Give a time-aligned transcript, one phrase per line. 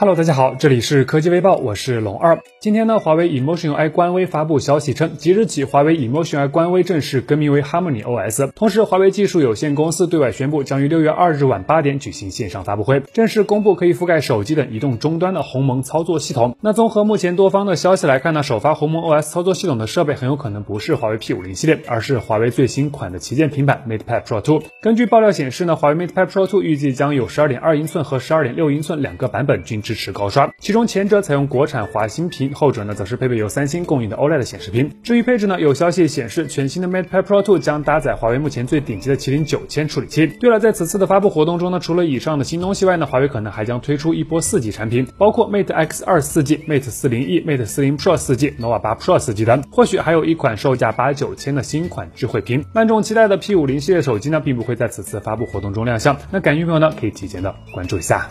[0.00, 2.38] Hello，大家好，这里是科技微报，我是龙二。
[2.60, 8.52] 今天呢，华为 Emotion UI 官微发布消息称，即日起，华为 Emotion UI 官微正式更名为 Harmony OS。
[8.54, 16.56] 同时，华为技术有限公司对外宣布，将于六月二日晚八点举行线上发布会，正式公布可以覆盖手机等移动终端的鸿蒙操作系统。
[16.60, 24.62] 那综合目前多方的消息来看呢，首发鸿蒙 OS 操作系统的设备很有可能不是华为 P50 系列，而是华为最新款的旗舰平板 MatePad Pro 2。
[24.80, 29.82] 根据爆料显示呢，华为 MatePad Pro 2预计将有十二点二英寸和十二点六英寸两个版本均。
[29.88, 34.90] 支持高刷，其中前者采用国产华星屏，后者呢则是配备由三星供应的 OLED 显示屏。
[35.02, 40.26] 至于配置呢，有消息显示，全新的 MatePad Pro 2将搭载华为目前最顶级的麒麟九千处理器。
[40.26, 49.32] 对了，在此次的发布活动中呢，除了以上的新东西外呢，华为可能还将推出一波四 G 产品，包括 Mate X 二四 G、Mate 四零 E、Mate 四零 Pro 四 G、nova 八 Pro 四
[49.32, 52.62] G 等，或许还有一款售价八九千的新款智慧屏。
[52.74, 56.14] 万众期待的 P 五零系列手机呢，并不会在此次发布活动中亮相。
[56.30, 58.28] 那感兴趣朋友呢，可以提前的关注一下。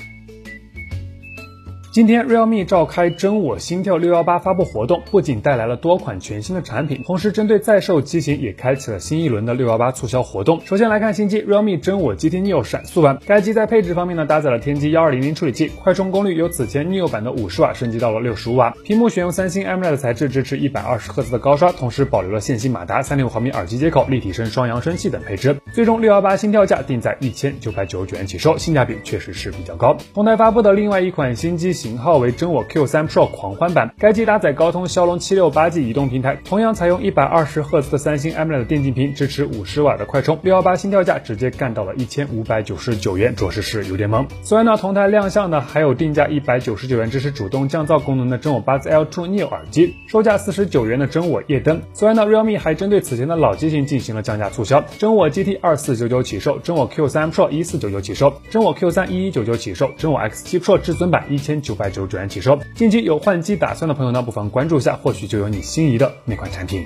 [1.97, 10.61] 今天，realme 召开真我心跳六幺八发布活动，不仅带来了多款全新的产品，同时针对在售机型也开启了新一轮的六幺八促销活动。
[10.63, 25.57] 首先来看新机 realme 真我 GT Neo 闪速版，该机在配置方面呢，搭载了天玑幺二零零处理器，快充功率由此前 Neo 版的五十瓦升级到了六十五瓦，屏幕选用三星 AMOLED 材质，支持一百二十赫兹的高刷，同时保留了线性马达、三点五毫米耳机接口、立体声双扬声器等配置。
[25.73, 29.97] 最终六幺八心跳价定在一千九百九十九元起售，性价比确实是比较高。
[30.13, 32.63] 同台发布的另外一款新机型型号为真我。
[32.67, 40.37] Q3 Pro 狂欢版，该机搭载高通骁龙七六八 G 移动平台，同样采用一百二十赫兹的三星 AMOLED 电竞屏，支持五十瓦的快充。
[40.43, 44.27] 六幺八新跳价直接干到了一千五百九十九元，着实是有点猛。
[44.43, 51.81] 此外呢，同台亮相的还有定价一百九十九元支持主动降噪功能的真我八字 L2 Neo 耳机，售价四十九元的真我夜灯。
[51.93, 62.59] 此外呢，realme 还针对此前的老机型进行了降价促销，真我 GT 二四九九起售，真我 Q3 Pro 一四九九起售，真我 Q3 一一九九起售，真我 X7 Pro 至尊版一千九百九十九元起售。
[62.75, 66.85] 近期有换机打算的朋友呢，不妨关注一下，或许就有你心仪的那款产品。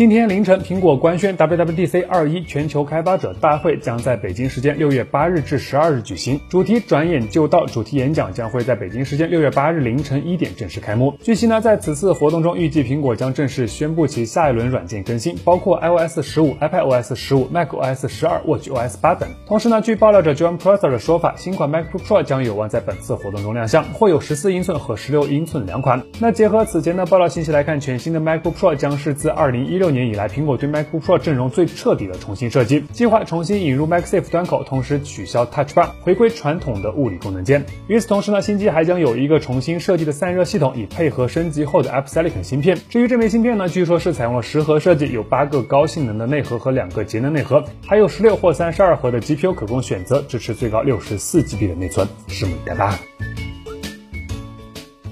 [0.00, 11.14] 今天凌晨，苹果官宣 WWDC 二一全球开发者大会将在北京时间六月八日至十二日举行，主题转眼就到，主题演讲将会在北京时间六月八日凌晨一点正式开幕。
[11.20, 19.28] 据悉呢，在此次活动中，预计苹果将正式宣布其下一轮软件更新，包括 iOS 十五、iPadOS 十五、macOS 十二、watchOS 八等。
[19.46, 26.02] 同时呢，据爆料者 John Prosser 的说法，新款 MacBook Pro 将有望在本次活动中亮相，或有十四英寸和十六英寸两款。
[26.18, 37.64] 那结合此前的爆料信息来看，全新的 MacBook Pro 将是自二零一六年以来，苹果对 MacBook Pro 阵容最彻底的重新设计，计划重新引入 MagSafe 端口，同时取消 Touch Bar，回归传统的物理功能键。
[37.88, 42.78] 与此同时呢，新机还将有一个重新设计的散热系统，以配合升级后的 Apple Silicon 芯片。
[42.88, 52.98] 至于这枚芯片呢，据说是采用了十核设计，有八个高性能的内核和两个节能内核，还有十六或三十二核的 GPU 可供选择，支持最高六十四 GB 的内存，拭目以待吧。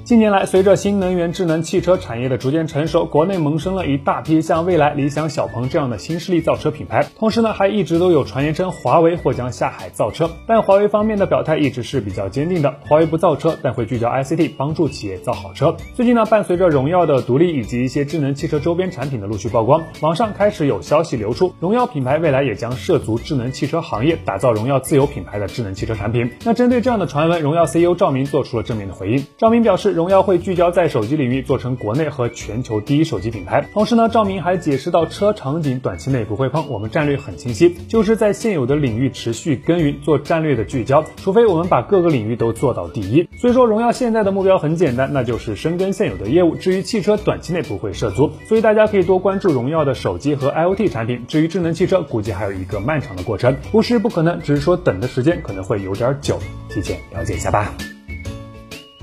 [0.09, 7.05] 近年来，随着新能源智能汽车产业的逐渐成熟，国内萌生了一大批像蔚来、理想、小鹏这样的新势力造车品牌。
[7.19, 10.31] 同时呢，还一直都有传言称华为或将下海造车。
[10.47, 15.77] 但华为方面的表态一直是比较坚定的，华为不造车，但会聚焦 ICT，帮助企业造好车。
[15.95, 26.31] 最近呢，伴随着荣耀的独立以及一些智能汽车周边产品的陆续曝光，网上开始有消息流出，荣耀品牌未来也将涉足智能汽车行业，打造荣耀自有品牌的智能汽车产品。
[26.47, 29.23] 那针对这样的传闻，荣耀 CEO 赵明做出了正面的回应。
[29.37, 29.98] 赵明表示。
[29.99, 33.67] 荣耀会聚焦在手机领域，做成国内和全球第一手机品牌。
[33.73, 41.05] 同时呢，赵明还解释到，车场景短期内不会碰，我们战略很清晰，就是在现有的领域持续耕耘，做战略的聚焦。
[41.17, 43.29] 除非我们把各个领域都做到第一。
[43.41, 46.55] 所以说，荣耀现在的目标很简单，那就是深耕现有的业务。
[46.55, 51.25] 至于汽车，短期内不会涉足，所以大家可以多关注荣耀的手机和 IOT 产品。
[51.27, 56.39] 至于智能汽车，估计还有一个漫长的过程，不是不可能，只是说等的时间可能会有点久，
[56.69, 57.75] 提前了解一下吧。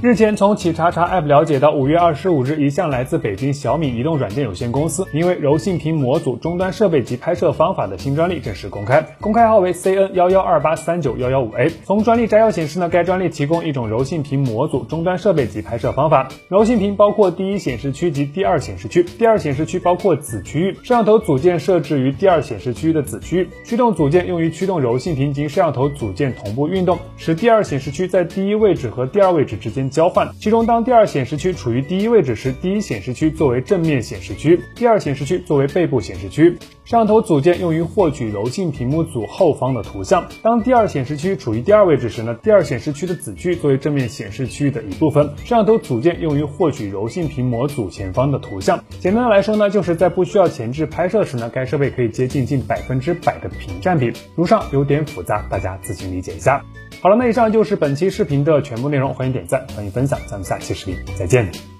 [0.06, 11.72] 日前，从企查查 App 了解到，五月二十五日，一项来自北京小米移动软件有限公司，名为“柔性屏模组终端设备及拍摄方法”的新专利正式公开，公开号为 CN 幺幺二八三九幺幺五 A。
[11.86, 16.30] 从专利摘要显示呢，该专利提供一种柔性屏模组终端设备及拍摄方法。
[16.50, 29.90] 柔性屏包括第一显示区及第二显示区，第二显示区包括子区域，摄像头组件设置于第二显示区域的子区域，驱动组件用于驱动柔性屏及摄像头组件同步运动，使第二显示区在第一位置和第二位置之间。
[29.96, 36.58] 交换，其中当第二显示区处于第一位置时，第一显示区作为正面显示区，第二显示区作为背部显示区。
[36.86, 40.28] 摄像头组件用于获取柔性屏幕组后方的图像。
[40.44, 45.26] 当第二显示区处于第二位置时呢，第二显示区的子区作为正面显示区域的一部分。
[45.38, 48.84] 摄像头组件用于获取柔性屏模组前方的图像。
[49.00, 54.14] 简单的来说呢，就是在不需要前置拍摄时呢，该设备可以接近近百分之百的屏占比。
[54.36, 56.64] 如上有点复杂，大家自行理解一下。
[57.02, 61.75] 好了，那以上就是本期视频的全部内容，欢迎点赞，欢迎分享，咱们下期视频再见。